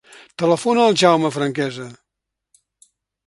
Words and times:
Telefona 0.41 0.85
al 0.91 0.97
Jaume 1.01 1.31
Franquesa. 1.37 1.85